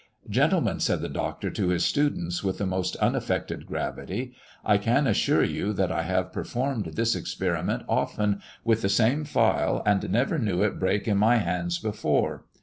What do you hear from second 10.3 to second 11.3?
knew it break in